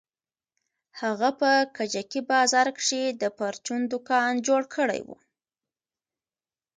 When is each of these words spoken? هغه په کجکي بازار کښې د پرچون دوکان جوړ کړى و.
هغه 1.01 1.29
په 1.39 1.51
کجکي 1.77 2.21
بازار 2.31 2.67
کښې 2.77 3.03
د 3.21 3.23
پرچون 3.37 3.81
دوکان 3.93 4.31
جوړ 4.47 4.61
کړى 4.75 5.01
و. 5.07 5.09